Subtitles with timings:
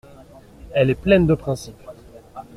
[0.73, 1.83] Elle est pleine de principes.